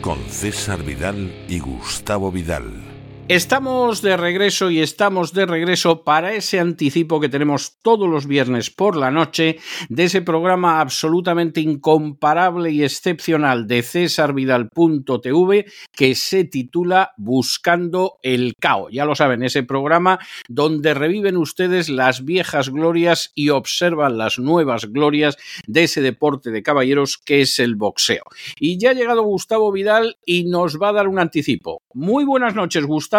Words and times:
con 0.00 0.18
César 0.30 0.82
Vidal 0.82 1.44
y 1.50 1.58
Gustavo 1.58 2.32
Vidal. 2.32 2.97
Estamos 3.28 4.00
de 4.00 4.16
regreso 4.16 4.70
y 4.70 4.80
estamos 4.80 5.34
de 5.34 5.44
regreso 5.44 6.02
para 6.02 6.32
ese 6.32 6.60
anticipo 6.60 7.20
que 7.20 7.28
tenemos 7.28 7.76
todos 7.82 8.08
los 8.08 8.26
viernes 8.26 8.70
por 8.70 8.96
la 8.96 9.10
noche 9.10 9.58
de 9.90 10.04
ese 10.04 10.22
programa 10.22 10.80
absolutamente 10.80 11.60
incomparable 11.60 12.70
y 12.70 12.82
excepcional 12.82 13.66
de 13.66 13.82
cesarvidal.tv 13.82 15.66
que 15.92 16.14
se 16.14 16.44
titula 16.44 17.12
Buscando 17.18 18.14
el 18.22 18.54
Cao. 18.58 18.88
Ya 18.88 19.04
lo 19.04 19.14
saben, 19.14 19.42
ese 19.42 19.62
programa 19.62 20.18
donde 20.48 20.94
reviven 20.94 21.36
ustedes 21.36 21.90
las 21.90 22.24
viejas 22.24 22.70
glorias 22.70 23.32
y 23.34 23.50
observan 23.50 24.16
las 24.16 24.38
nuevas 24.38 24.86
glorias 24.86 25.36
de 25.66 25.82
ese 25.82 26.00
deporte 26.00 26.50
de 26.50 26.62
caballeros 26.62 27.18
que 27.18 27.42
es 27.42 27.58
el 27.58 27.76
boxeo. 27.76 28.22
Y 28.58 28.78
ya 28.78 28.92
ha 28.92 28.94
llegado 28.94 29.20
Gustavo 29.22 29.70
Vidal 29.70 30.16
y 30.24 30.44
nos 30.44 30.78
va 30.80 30.88
a 30.88 30.92
dar 30.94 31.08
un 31.08 31.18
anticipo. 31.18 31.82
Muy 31.92 32.24
buenas 32.24 32.54
noches, 32.54 32.86
Gustavo. 32.86 33.17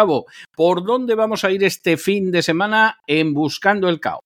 ¿Por 0.56 0.84
dónde 0.84 1.14
vamos 1.14 1.44
a 1.44 1.50
ir 1.50 1.64
este 1.64 1.96
fin 1.96 2.30
de 2.30 2.42
semana 2.42 2.98
en 3.06 3.34
Buscando 3.34 3.88
el 3.88 4.00
Cao? 4.00 4.20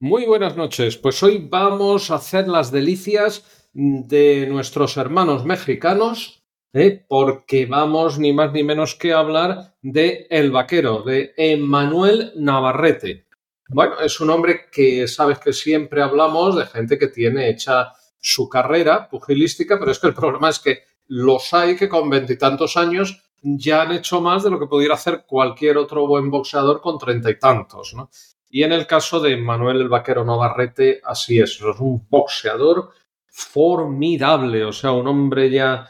Muy 0.00 0.24
buenas 0.24 0.56
noches. 0.56 0.96
Pues 0.96 1.22
hoy 1.22 1.46
vamos 1.50 2.10
a 2.10 2.16
hacer 2.16 2.48
las 2.48 2.70
delicias 2.70 3.68
de 3.72 4.46
nuestros 4.48 4.96
hermanos 4.96 5.44
mexicanos, 5.44 6.42
¿eh? 6.72 7.04
porque 7.08 7.66
vamos 7.66 8.18
ni 8.18 8.32
más 8.32 8.52
ni 8.52 8.64
menos 8.64 8.94
que 8.94 9.12
hablar 9.12 9.74
de 9.82 10.26
El 10.30 10.50
Vaquero, 10.50 11.02
de 11.02 11.34
Emanuel 11.36 12.32
Navarrete. 12.36 13.26
Bueno, 13.68 14.00
es 14.00 14.20
un 14.20 14.30
hombre 14.30 14.66
que 14.72 15.06
sabes 15.06 15.38
que 15.38 15.52
siempre 15.52 16.02
hablamos 16.02 16.56
de 16.56 16.66
gente 16.66 16.98
que 16.98 17.08
tiene 17.08 17.48
hecha 17.48 17.92
su 18.20 18.48
carrera 18.48 19.08
pugilística, 19.08 19.78
pero 19.78 19.90
es 19.90 19.98
que 19.98 20.08
el 20.08 20.14
problema 20.14 20.48
es 20.48 20.58
que 20.58 20.84
los 21.06 21.52
hay 21.52 21.76
que 21.76 21.88
con 21.88 22.08
veintitantos 22.08 22.76
años 22.76 23.29
ya 23.42 23.82
han 23.82 23.92
hecho 23.92 24.20
más 24.20 24.42
de 24.42 24.50
lo 24.50 24.58
que 24.58 24.66
pudiera 24.66 24.94
hacer 24.94 25.24
cualquier 25.26 25.78
otro 25.78 26.06
buen 26.06 26.30
boxeador 26.30 26.80
con 26.80 26.98
treinta 26.98 27.30
y 27.30 27.38
tantos, 27.38 27.94
¿no? 27.94 28.10
Y 28.48 28.64
en 28.64 28.72
el 28.72 28.86
caso 28.86 29.20
de 29.20 29.36
Manuel 29.36 29.80
el 29.80 29.88
Vaquero 29.88 30.24
Navarrete, 30.24 31.00
así 31.04 31.38
es, 31.38 31.52
es 31.52 31.80
un 31.80 32.06
boxeador 32.10 32.90
formidable, 33.28 34.64
o 34.64 34.72
sea, 34.72 34.92
un 34.92 35.06
hombre 35.06 35.50
ya 35.50 35.88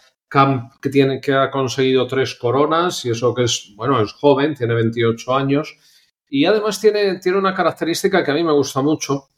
que 0.80 0.90
tiene 0.90 1.20
que 1.20 1.32
ha 1.32 1.50
conseguido 1.50 2.06
tres 2.06 2.36
coronas 2.36 3.04
y 3.04 3.10
eso 3.10 3.34
que 3.34 3.44
es, 3.44 3.72
bueno, 3.74 4.00
es 4.00 4.12
joven, 4.12 4.54
tiene 4.54 4.74
28 4.74 5.34
años 5.34 5.76
y 6.28 6.44
además 6.44 6.80
tiene, 6.80 7.18
tiene 7.18 7.38
una 7.38 7.54
característica 7.54 8.22
que 8.22 8.30
a 8.30 8.34
mí 8.34 8.44
me 8.44 8.52
gusta 8.52 8.80
mucho 8.80 9.30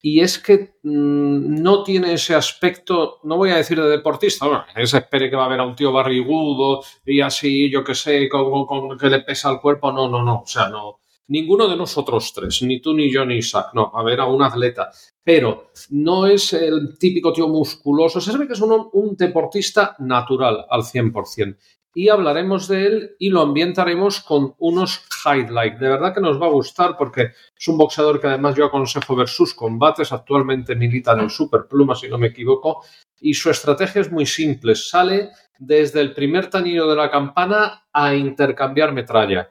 y 0.00 0.20
es 0.20 0.38
que 0.38 0.76
mm, 0.82 1.62
no 1.62 1.82
tiene 1.82 2.12
ese 2.12 2.34
aspecto, 2.34 3.20
no 3.24 3.36
voy 3.36 3.50
a 3.50 3.56
decir 3.56 3.80
de 3.80 3.88
deportista, 3.88 4.46
bueno, 4.46 4.64
se 4.84 4.98
espere 4.98 5.30
que 5.30 5.36
va 5.36 5.46
a 5.46 5.48
ver 5.48 5.60
a 5.60 5.66
un 5.66 5.74
tío 5.74 5.92
barrigudo 5.92 6.82
y 7.04 7.20
así, 7.20 7.70
yo 7.70 7.82
qué 7.82 7.94
sé, 7.94 8.28
con, 8.28 8.98
que 8.98 9.10
le 9.10 9.20
pesa 9.20 9.50
el 9.50 9.60
cuerpo, 9.60 9.92
no, 9.92 10.08
no, 10.08 10.22
no, 10.22 10.42
o 10.42 10.46
sea, 10.46 10.68
no, 10.68 11.00
ninguno 11.28 11.66
de 11.68 11.76
nosotros 11.76 12.32
tres, 12.34 12.62
ni 12.62 12.80
tú, 12.80 12.94
ni 12.94 13.10
yo, 13.10 13.24
ni 13.24 13.36
Isaac, 13.36 13.70
no, 13.74 13.90
a 13.94 14.02
ver 14.02 14.20
a 14.20 14.26
un 14.26 14.42
atleta, 14.42 14.90
pero 15.22 15.72
no 15.90 16.26
es 16.26 16.52
el 16.52 16.98
típico 16.98 17.32
tío 17.32 17.48
musculoso, 17.48 18.20
se 18.20 18.32
sabe 18.32 18.46
que 18.46 18.52
es 18.52 18.60
un, 18.60 18.88
un 18.92 19.16
deportista 19.16 19.96
natural 19.98 20.66
al 20.68 20.82
100% 20.82 21.56
y 21.96 22.10
hablaremos 22.10 22.68
de 22.68 22.86
él 22.86 23.16
y 23.18 23.30
lo 23.30 23.40
ambientaremos 23.40 24.20
con 24.20 24.54
unos 24.58 25.02
highlights. 25.24 25.80
De 25.80 25.88
verdad 25.88 26.12
que 26.12 26.20
nos 26.20 26.38
va 26.40 26.44
a 26.44 26.50
gustar 26.50 26.94
porque 26.94 27.30
es 27.58 27.68
un 27.68 27.78
boxeador 27.78 28.20
que 28.20 28.26
además 28.26 28.54
yo 28.54 28.66
aconsejo 28.66 29.16
ver 29.16 29.28
sus 29.28 29.54
combates. 29.54 30.12
Actualmente 30.12 30.76
milita 30.76 31.14
en 31.14 31.20
el 31.20 31.30
Superpluma, 31.30 31.94
si 31.94 32.06
no 32.06 32.18
me 32.18 32.26
equivoco. 32.26 32.84
Y 33.18 33.32
su 33.32 33.48
estrategia 33.48 34.02
es 34.02 34.12
muy 34.12 34.26
simple. 34.26 34.74
Sale 34.74 35.30
desde 35.58 36.02
el 36.02 36.12
primer 36.12 36.50
tañido 36.50 36.86
de 36.86 36.96
la 36.96 37.10
campana 37.10 37.86
a 37.90 38.14
intercambiar 38.14 38.92
metralla. 38.92 39.50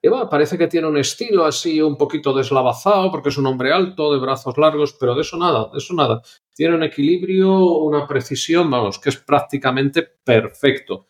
Y 0.00 0.08
bueno, 0.08 0.28
parece 0.30 0.56
que 0.56 0.68
tiene 0.68 0.86
un 0.86 0.98
estilo 0.98 1.44
así 1.44 1.82
un 1.82 1.96
poquito 1.96 2.32
deslavazado 2.32 3.10
porque 3.10 3.30
es 3.30 3.36
un 3.36 3.46
hombre 3.46 3.72
alto, 3.72 4.12
de 4.12 4.20
brazos 4.20 4.56
largos, 4.58 4.92
pero 4.92 5.16
de 5.16 5.22
eso 5.22 5.36
nada, 5.36 5.70
de 5.72 5.78
eso 5.78 5.92
nada. 5.92 6.22
Tiene 6.54 6.76
un 6.76 6.84
equilibrio, 6.84 7.58
una 7.78 8.06
precisión, 8.06 8.70
vamos, 8.70 9.00
que 9.00 9.08
es 9.08 9.16
prácticamente 9.16 10.02
perfecto. 10.02 11.06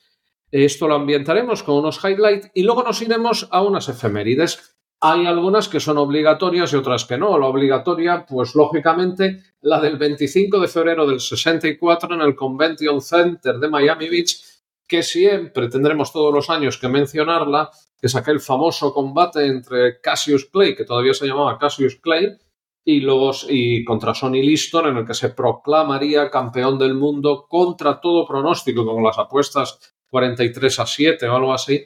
Esto 0.50 0.88
lo 0.88 0.94
ambientaremos 0.94 1.62
con 1.62 1.76
unos 1.76 2.02
highlights 2.04 2.50
y 2.54 2.62
luego 2.62 2.82
nos 2.82 3.02
iremos 3.02 3.48
a 3.50 3.62
unas 3.62 3.88
efemérides. 3.88 4.76
Hay 5.00 5.26
algunas 5.26 5.68
que 5.68 5.80
son 5.80 5.98
obligatorias 5.98 6.72
y 6.72 6.76
otras 6.76 7.04
que 7.04 7.18
no. 7.18 7.38
La 7.38 7.46
obligatoria, 7.46 8.24
pues 8.26 8.54
lógicamente, 8.54 9.42
la 9.60 9.80
del 9.80 9.98
25 9.98 10.60
de 10.60 10.68
febrero 10.68 11.06
del 11.06 11.20
64 11.20 12.14
en 12.14 12.20
el 12.20 12.36
Convention 12.36 13.00
Center 13.00 13.58
de 13.58 13.68
Miami 13.68 14.08
Beach, 14.08 14.36
que 14.86 15.02
siempre 15.02 15.68
tendremos 15.68 16.12
todos 16.12 16.32
los 16.32 16.48
años 16.50 16.78
que 16.78 16.88
mencionarla, 16.88 17.70
que 17.98 18.06
es 18.06 18.14
aquel 18.14 18.40
famoso 18.40 18.92
combate 18.92 19.46
entre 19.46 20.00
Cassius 20.00 20.46
Clay, 20.46 20.74
que 20.74 20.84
todavía 20.84 21.14
se 21.14 21.26
llamaba 21.26 21.58
Cassius 21.58 21.96
Clay, 21.96 22.38
y, 22.84 23.00
los, 23.00 23.46
y 23.48 23.82
contra 23.84 24.14
Sonny 24.14 24.42
Liston, 24.42 24.88
en 24.88 24.98
el 24.98 25.06
que 25.06 25.14
se 25.14 25.30
proclamaría 25.30 26.30
campeón 26.30 26.78
del 26.78 26.94
mundo 26.94 27.46
contra 27.48 28.00
todo 28.00 28.26
pronóstico, 28.26 28.84
como 28.84 29.06
las 29.06 29.18
apuestas 29.18 29.93
43 30.08 30.80
a 30.80 30.86
7 30.86 31.28
o 31.28 31.36
algo 31.36 31.52
así, 31.52 31.84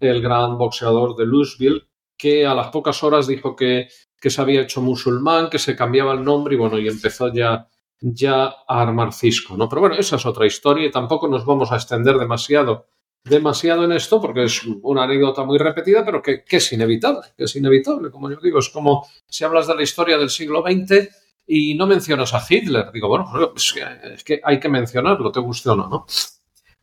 el 0.00 0.22
gran 0.22 0.58
boxeador 0.58 1.16
de 1.16 1.26
Louisville, 1.26 1.88
que 2.16 2.46
a 2.46 2.54
las 2.54 2.68
pocas 2.68 3.02
horas 3.02 3.26
dijo 3.26 3.54
que, 3.54 3.88
que 4.20 4.30
se 4.30 4.40
había 4.40 4.62
hecho 4.62 4.80
musulmán, 4.80 5.48
que 5.48 5.58
se 5.58 5.76
cambiaba 5.76 6.12
el 6.12 6.24
nombre 6.24 6.54
y 6.54 6.58
bueno, 6.58 6.78
y 6.78 6.88
empezó 6.88 7.32
ya, 7.32 7.68
ya 8.00 8.46
a 8.46 8.82
armar 8.82 9.12
cisco, 9.12 9.56
¿no? 9.56 9.68
Pero 9.68 9.80
bueno, 9.80 9.96
esa 9.96 10.16
es 10.16 10.26
otra 10.26 10.46
historia 10.46 10.86
y 10.86 10.90
tampoco 10.90 11.28
nos 11.28 11.44
vamos 11.44 11.70
a 11.72 11.76
extender 11.76 12.16
demasiado, 12.18 12.86
demasiado 13.24 13.84
en 13.84 13.92
esto 13.92 14.20
porque 14.20 14.44
es 14.44 14.62
una 14.82 15.04
anécdota 15.04 15.44
muy 15.44 15.58
repetida, 15.58 16.04
pero 16.04 16.22
que, 16.22 16.44
es 16.48 16.72
inevitable, 16.72 17.28
que 17.36 17.44
es 17.44 17.56
inevitable, 17.56 18.10
como 18.10 18.30
yo 18.30 18.38
digo, 18.42 18.58
es 18.58 18.68
como 18.68 19.06
si 19.28 19.44
hablas 19.44 19.66
de 19.66 19.76
la 19.76 19.82
historia 19.82 20.18
del 20.18 20.30
siglo 20.30 20.62
XX 20.62 21.08
y 21.46 21.74
no 21.74 21.86
mencionas 21.86 22.34
a 22.34 22.44
Hitler, 22.46 22.90
digo, 22.92 23.08
bueno, 23.08 23.26
es 23.56 23.72
que, 23.72 24.14
es 24.14 24.24
que 24.24 24.40
hay 24.42 24.60
que 24.60 24.68
mencionarlo, 24.68 25.32
te 25.32 25.40
guste 25.40 25.70
o 25.70 25.76
¿no? 25.76 26.06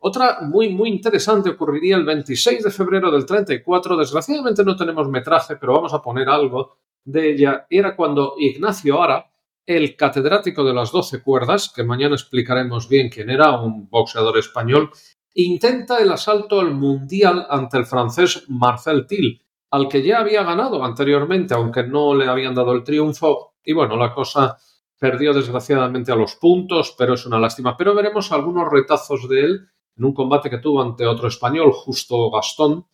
Otra 0.08 0.38
muy, 0.40 0.68
muy 0.68 0.90
interesante 0.90 1.50
ocurriría 1.50 1.96
el 1.96 2.04
26 2.04 2.62
de 2.62 2.70
febrero 2.70 3.10
del 3.10 3.26
34. 3.26 3.96
Desgraciadamente 3.96 4.62
no 4.62 4.76
tenemos 4.76 5.08
metraje, 5.08 5.56
pero 5.56 5.72
vamos 5.72 5.92
a 5.92 6.00
poner 6.00 6.28
algo 6.28 6.76
de 7.04 7.32
ella. 7.32 7.66
Era 7.68 7.96
cuando 7.96 8.34
Ignacio 8.38 9.02
Ara, 9.02 9.28
el 9.66 9.96
catedrático 9.96 10.62
de 10.62 10.72
las 10.72 10.92
doce 10.92 11.24
cuerdas, 11.24 11.72
que 11.74 11.82
mañana 11.82 12.14
explicaremos 12.14 12.88
bien 12.88 13.08
quién 13.08 13.30
era, 13.30 13.60
un 13.60 13.90
boxeador 13.90 14.38
español, 14.38 14.90
intenta 15.34 15.98
el 15.98 16.12
asalto 16.12 16.60
al 16.60 16.72
Mundial 16.72 17.44
ante 17.50 17.76
el 17.76 17.84
francés 17.84 18.44
Marcel 18.46 19.08
Till, 19.08 19.42
al 19.72 19.88
que 19.88 20.04
ya 20.04 20.20
había 20.20 20.44
ganado 20.44 20.84
anteriormente, 20.84 21.52
aunque 21.54 21.82
no 21.82 22.14
le 22.14 22.28
habían 22.28 22.54
dado 22.54 22.74
el 22.74 22.84
triunfo. 22.84 23.54
Y 23.64 23.72
bueno, 23.72 23.96
la 23.96 24.14
cosa 24.14 24.56
perdió 25.00 25.32
desgraciadamente 25.32 26.12
a 26.12 26.16
los 26.16 26.36
puntos, 26.36 26.94
pero 26.96 27.14
es 27.14 27.26
una 27.26 27.40
lástima. 27.40 27.76
Pero 27.76 27.92
veremos 27.92 28.30
algunos 28.30 28.70
retazos 28.70 29.28
de 29.28 29.40
él 29.40 29.68
en 29.96 30.04
un 30.04 30.12
combate 30.12 30.50
que 30.50 30.58
tuvo 30.58 30.82
ante 30.82 31.06
otro 31.06 31.28
español, 31.28 31.72
Justo 31.72 32.30
Gastón, 32.30 32.86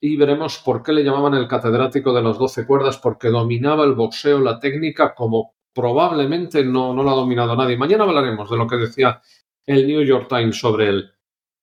y 0.00 0.16
veremos 0.16 0.58
por 0.58 0.82
qué 0.82 0.92
le 0.92 1.02
llamaban 1.02 1.34
el 1.34 1.48
catedrático 1.48 2.12
de 2.12 2.22
las 2.22 2.38
doce 2.38 2.66
cuerdas, 2.66 2.98
porque 2.98 3.28
dominaba 3.28 3.84
el 3.84 3.94
boxeo, 3.94 4.38
la 4.38 4.60
técnica, 4.60 5.14
como 5.14 5.54
probablemente 5.74 6.64
no, 6.64 6.94
no 6.94 7.02
la 7.02 7.12
ha 7.12 7.16
dominado 7.16 7.56
nadie. 7.56 7.76
Mañana 7.76 8.04
hablaremos 8.04 8.48
de 8.50 8.56
lo 8.56 8.66
que 8.66 8.76
decía 8.76 9.20
el 9.66 9.86
New 9.86 10.02
York 10.02 10.26
Times 10.28 10.58
sobre 10.58 10.88
él. 10.88 11.10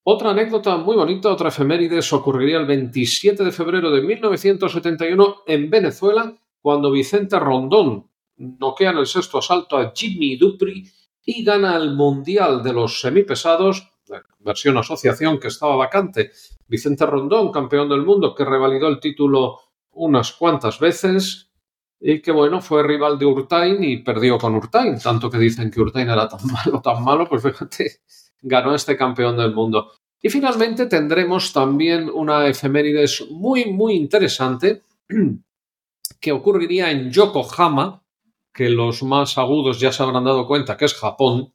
Otra 0.03 0.31
anécdota 0.31 0.77
muy 0.77 0.95
bonita, 0.95 1.31
otra 1.31 1.49
efemérides, 1.49 2.13
ocurriría 2.13 2.59
el 2.59 2.67
27 2.67 3.43
de 3.43 3.51
febrero 3.51 3.89
de 3.89 4.01
1971 4.01 5.37
en 5.47 5.69
Venezuela, 5.69 6.35
cuando 6.61 6.91
Vicente 6.91 7.39
Rondón 7.39 8.07
noquea 8.37 8.91
en 8.91 8.97
el 8.99 9.07
sexto 9.07 9.39
asalto 9.39 9.77
a 9.77 9.91
Jimmy 9.95 10.37
Dupri 10.37 10.83
y 11.23 11.43
gana 11.43 11.75
el 11.75 11.95
Mundial 11.95 12.61
de 12.61 12.73
los 12.73 12.99
Semipesados, 13.01 13.89
versión 14.39 14.77
asociación 14.77 15.39
que 15.39 15.47
estaba 15.47 15.75
vacante. 15.75 16.31
Vicente 16.67 17.05
Rondón, 17.05 17.51
campeón 17.51 17.89
del 17.89 18.03
mundo, 18.03 18.33
que 18.33 18.45
revalidó 18.45 18.87
el 18.87 18.99
título 18.99 19.59
unas 19.91 20.33
cuantas 20.33 20.79
veces 20.79 21.51
y 21.99 22.21
que 22.21 22.31
bueno, 22.31 22.61
fue 22.61 22.83
rival 22.83 23.17
de 23.17 23.25
Urtain 23.25 23.83
y 23.83 23.97
perdió 23.97 24.37
con 24.37 24.55
Urtain, 24.55 24.99
tanto 24.99 25.29
que 25.29 25.37
dicen 25.37 25.71
que 25.71 25.81
Urtain 25.81 26.09
era 26.09 26.27
tan 26.27 26.45
malo, 26.51 26.81
tan 26.81 27.03
malo, 27.03 27.27
pues 27.27 27.41
fíjate, 27.41 28.01
ganó 28.41 28.75
este 28.75 28.97
campeón 28.97 29.37
del 29.37 29.53
mundo. 29.53 29.91
Y 30.21 30.29
finalmente 30.29 30.87
tendremos 30.87 31.53
también 31.53 32.09
una 32.09 32.47
efemérides 32.47 33.25
muy, 33.29 33.71
muy 33.71 33.93
interesante 33.95 34.83
que 36.19 36.31
ocurriría 36.31 36.91
en 36.91 37.11
Yokohama, 37.11 38.03
que 38.53 38.69
los 38.69 39.03
más 39.03 39.37
agudos 39.37 39.79
ya 39.79 39.91
se 39.91 40.01
habrán 40.01 40.23
dado 40.23 40.47
cuenta 40.47 40.77
que 40.77 40.85
es 40.85 40.93
Japón, 40.93 41.53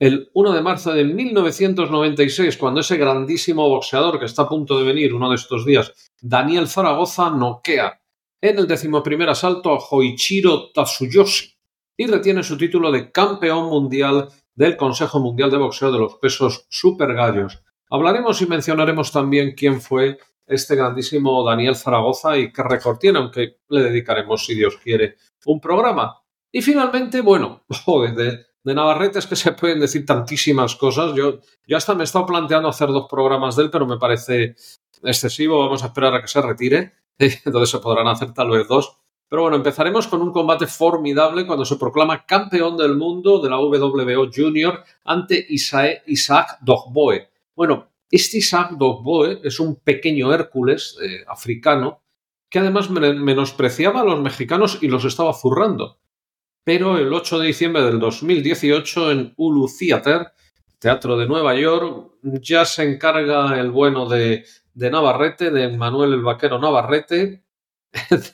el 0.00 0.30
1 0.32 0.52
de 0.54 0.62
marzo 0.62 0.94
de 0.94 1.04
1996, 1.04 2.56
cuando 2.56 2.80
ese 2.80 2.96
grandísimo 2.96 3.68
boxeador 3.68 4.18
que 4.18 4.24
está 4.24 4.42
a 4.42 4.48
punto 4.48 4.78
de 4.78 4.86
venir 4.86 5.12
uno 5.12 5.28
de 5.28 5.36
estos 5.36 5.66
días, 5.66 5.92
Daniel 6.22 6.68
Zaragoza, 6.68 7.28
noquea 7.28 8.00
en 8.40 8.58
el 8.58 8.66
decimoprimer 8.66 9.28
asalto 9.28 9.74
a 9.74 9.78
Hoichiro 9.90 10.72
Tatsuyoshi 10.72 11.52
y 11.98 12.06
retiene 12.06 12.42
su 12.42 12.56
título 12.56 12.90
de 12.90 13.12
campeón 13.12 13.68
mundial 13.68 14.28
del 14.54 14.78
Consejo 14.78 15.20
Mundial 15.20 15.50
de 15.50 15.58
Boxeo 15.58 15.92
de 15.92 15.98
los 15.98 16.14
pesos 16.14 16.66
super 16.70 17.12
gallos. 17.12 17.62
Hablaremos 17.90 18.40
y 18.40 18.46
mencionaremos 18.46 19.12
también 19.12 19.54
quién 19.54 19.82
fue 19.82 20.18
este 20.46 20.76
grandísimo 20.76 21.44
Daniel 21.44 21.76
Zaragoza 21.76 22.38
y 22.38 22.50
qué 22.50 22.62
récord 22.62 22.96
tiene, 22.96 23.18
aunque 23.18 23.58
le 23.68 23.82
dedicaremos, 23.82 24.46
si 24.46 24.54
Dios 24.54 24.78
quiere, 24.82 25.16
un 25.44 25.60
programa. 25.60 26.22
Y 26.50 26.62
finalmente, 26.62 27.20
bueno, 27.20 27.64
joder, 27.84 28.49
de, 28.64 28.74
Navarrete 28.74 29.18
es 29.18 29.26
que 29.26 29.36
se 29.36 29.52
pueden 29.52 29.80
decir 29.80 30.04
tantísimas 30.06 30.76
cosas. 30.76 31.14
Yo, 31.14 31.40
yo 31.66 31.76
hasta 31.76 31.94
me 31.94 32.02
he 32.02 32.04
estado 32.04 32.26
planteando 32.26 32.68
hacer 32.68 32.88
dos 32.88 33.06
programas 33.08 33.56
de 33.56 33.64
él, 33.64 33.70
pero 33.70 33.86
me 33.86 33.98
parece 33.98 34.54
excesivo. 35.02 35.60
Vamos 35.60 35.82
a 35.82 35.86
esperar 35.86 36.14
a 36.14 36.20
que 36.20 36.28
se 36.28 36.42
retire. 36.42 36.92
Entonces 37.18 37.70
se 37.70 37.78
podrán 37.78 38.08
hacer 38.08 38.32
tal 38.32 38.50
vez 38.50 38.66
dos. 38.68 38.96
Pero 39.28 39.42
bueno, 39.42 39.56
empezaremos 39.56 40.08
con 40.08 40.22
un 40.22 40.32
combate 40.32 40.66
formidable 40.66 41.46
cuando 41.46 41.64
se 41.64 41.76
proclama 41.76 42.26
campeón 42.26 42.76
del 42.76 42.96
mundo 42.96 43.40
de 43.40 43.48
la 43.48 43.58
WBO 43.60 44.28
Junior 44.34 44.82
ante 45.04 45.46
Isaac 45.48 46.58
Dogboe. 46.62 47.28
Bueno, 47.54 47.90
este 48.10 48.38
Isaac 48.38 48.72
Dogboe 48.72 49.40
es 49.44 49.60
un 49.60 49.76
pequeño 49.76 50.34
Hércules 50.34 50.98
eh, 51.00 51.24
africano 51.28 52.02
que 52.48 52.58
además 52.58 52.90
menospreciaba 52.90 54.00
a 54.00 54.04
los 54.04 54.20
mexicanos 54.20 54.78
y 54.82 54.88
los 54.88 55.04
estaba 55.04 55.32
zurrando. 55.32 55.98
Pero 56.64 56.98
el 56.98 57.12
8 57.12 57.38
de 57.38 57.46
diciembre 57.48 57.82
del 57.82 57.98
2018 57.98 59.10
en 59.10 59.34
Ulu 59.36 59.68
Theater, 59.78 60.32
Teatro 60.78 61.16
de 61.16 61.26
Nueva 61.26 61.54
York, 61.54 62.12
ya 62.22 62.64
se 62.64 62.82
encarga 62.84 63.58
el 63.58 63.70
bueno 63.70 64.08
de, 64.08 64.44
Navarrete, 64.74 65.50
de 65.50 65.76
Manuel 65.76 66.14
el 66.14 66.22
Vaquero 66.22 66.58
Navarrete, 66.58 67.44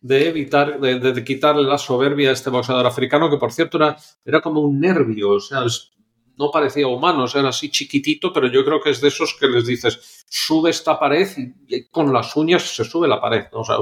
de, 0.00 0.28
evitar, 0.28 0.78
de, 0.80 1.24
quitarle 1.24 1.62
la 1.62 1.78
soberbia 1.78 2.30
a 2.30 2.32
este 2.32 2.50
boxeador 2.50 2.86
africano, 2.86 3.30
que 3.30 3.38
por 3.38 3.52
cierto 3.52 3.78
era, 3.78 3.96
era 4.24 4.40
como 4.40 4.60
un 4.60 4.78
nervio, 4.78 5.30
o 5.30 5.40
sea, 5.40 5.64
no 6.40 6.50
parecía 6.50 6.88
humano, 6.88 7.26
era 7.32 7.50
así 7.50 7.70
chiquitito, 7.70 8.32
pero 8.32 8.48
yo 8.48 8.64
creo 8.64 8.80
que 8.80 8.88
es 8.90 9.00
de 9.02 9.08
esos 9.08 9.36
que 9.38 9.46
les 9.46 9.66
dices, 9.66 10.24
sube 10.26 10.70
esta 10.70 10.98
pared 10.98 11.28
y, 11.68 11.84
con 11.90 12.12
las 12.14 12.34
uñas 12.34 12.62
se 12.74 12.82
sube 12.82 13.06
la 13.06 13.20
pared. 13.20 13.44
O 13.52 13.62
sea, 13.62 13.76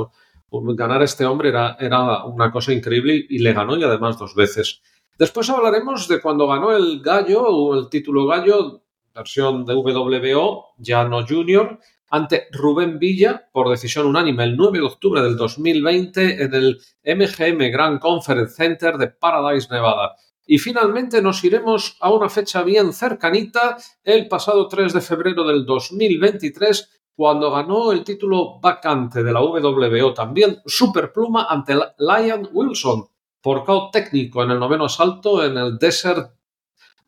ganar 0.50 1.02
a 1.02 1.04
este 1.04 1.26
hombre 1.26 1.50
era, 1.50 1.76
era 1.78 2.24
una 2.24 2.50
cosa 2.50 2.72
increíble 2.72 3.26
y 3.28 3.38
le 3.38 3.52
ganó 3.52 3.76
y 3.76 3.84
además 3.84 4.18
dos 4.18 4.34
veces. 4.34 4.82
Después 5.18 5.50
hablaremos 5.50 6.06
de 6.06 6.20
cuando 6.20 6.46
ganó 6.46 6.76
el 6.76 7.00
gallo, 7.00 7.42
o 7.42 7.74
el 7.74 7.88
título 7.88 8.26
gallo, 8.26 8.82
versión 9.14 9.64
de 9.64 9.74
WBO, 9.74 10.74
ya 10.78 11.04
no 11.04 11.26
junior, 11.26 11.80
ante 12.10 12.46
Rubén 12.52 12.98
Villa 12.98 13.48
por 13.52 13.68
decisión 13.68 14.06
unánime 14.06 14.44
el 14.44 14.56
9 14.56 14.78
de 14.78 14.84
octubre 14.84 15.20
del 15.20 15.36
2020 15.36 16.42
en 16.42 16.54
el 16.54 16.80
MGM 17.04 17.70
Grand 17.70 18.00
Conference 18.00 18.54
Center 18.54 18.96
de 18.96 19.08
Paradise, 19.08 19.68
Nevada. 19.70 20.14
Y 20.46 20.58
finalmente 20.58 21.20
nos 21.20 21.44
iremos 21.44 21.96
a 22.00 22.10
una 22.10 22.30
fecha 22.30 22.62
bien 22.62 22.92
cercanita, 22.94 23.76
el 24.02 24.28
pasado 24.28 24.66
3 24.66 24.94
de 24.94 25.00
febrero 25.02 25.44
del 25.44 25.66
2023, 25.66 26.97
cuando 27.18 27.50
ganó 27.50 27.90
el 27.90 28.04
título 28.04 28.60
vacante 28.60 29.24
de 29.24 29.32
la 29.32 29.40
WBO 29.40 30.14
también 30.14 30.62
Superpluma 30.64 31.48
ante 31.50 31.74
Lion 31.98 32.48
Wilson 32.52 33.08
por 33.40 33.64
caos 33.64 33.90
técnico 33.90 34.44
en 34.44 34.52
el 34.52 34.60
noveno 34.60 34.84
asalto 34.84 35.44
en 35.44 35.58
el 35.58 35.78
Desert, 35.78 36.36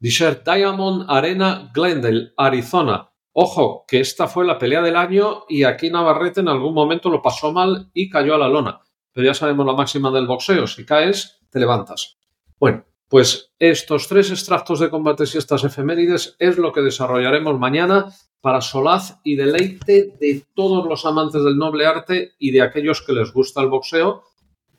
Desert 0.00 0.44
Diamond 0.44 1.04
Arena 1.08 1.70
Glendale, 1.72 2.32
Arizona. 2.36 3.08
Ojo, 3.34 3.84
que 3.86 4.00
esta 4.00 4.26
fue 4.26 4.44
la 4.44 4.58
pelea 4.58 4.82
del 4.82 4.96
año 4.96 5.44
y 5.48 5.62
aquí 5.62 5.90
Navarrete 5.90 6.40
en 6.40 6.48
algún 6.48 6.74
momento 6.74 7.08
lo 7.08 7.22
pasó 7.22 7.52
mal 7.52 7.88
y 7.94 8.10
cayó 8.10 8.34
a 8.34 8.38
la 8.38 8.48
lona. 8.48 8.80
Pero 9.12 9.26
ya 9.28 9.34
sabemos 9.34 9.64
la 9.64 9.74
máxima 9.74 10.10
del 10.10 10.26
boxeo, 10.26 10.66
si 10.66 10.84
caes, 10.84 11.38
te 11.50 11.60
levantas. 11.60 12.18
Bueno, 12.58 12.84
pues 13.10 13.50
estos 13.58 14.06
tres 14.06 14.30
extractos 14.30 14.78
de 14.78 14.88
combates 14.88 15.34
y 15.34 15.38
estas 15.38 15.64
efemérides 15.64 16.36
es 16.38 16.58
lo 16.58 16.72
que 16.72 16.80
desarrollaremos 16.80 17.58
mañana 17.58 18.06
para 18.40 18.60
solaz 18.60 19.18
y 19.24 19.34
deleite 19.34 20.14
de 20.20 20.44
todos 20.54 20.86
los 20.86 21.04
amantes 21.04 21.42
del 21.42 21.58
noble 21.58 21.86
arte 21.86 22.32
y 22.38 22.52
de 22.52 22.62
aquellos 22.62 23.02
que 23.02 23.12
les 23.12 23.32
gusta 23.32 23.62
el 23.62 23.68
boxeo, 23.68 24.22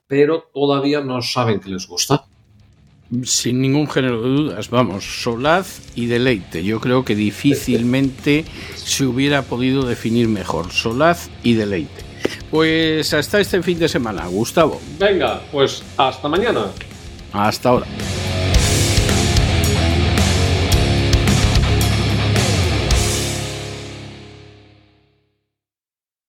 pero 0.07 0.49
todavía 0.53 1.01
no 1.01 1.21
saben 1.21 1.59
que 1.59 1.69
les 1.69 1.85
gusta. 1.85 2.23
Sin 3.23 3.61
ningún 3.61 3.89
género 3.89 4.21
de 4.21 4.29
dudas, 4.29 4.69
vamos, 4.69 5.03
solaz 5.03 5.91
y 5.95 6.05
deleite. 6.05 6.63
Yo 6.63 6.79
creo 6.79 7.03
que 7.03 7.15
difícilmente 7.15 8.45
se 8.75 9.05
hubiera 9.05 9.41
podido 9.41 9.85
definir 9.85 10.29
mejor, 10.29 10.71
solaz 10.71 11.29
y 11.43 11.55
deleite. 11.55 12.05
Pues 12.49 13.13
hasta 13.13 13.41
este 13.41 13.61
fin 13.61 13.77
de 13.77 13.89
semana, 13.89 14.25
Gustavo. 14.27 14.79
Venga, 14.97 15.41
pues 15.51 15.83
hasta 15.97 16.29
mañana. 16.29 16.67
Hasta 17.33 17.69
ahora. 17.69 17.87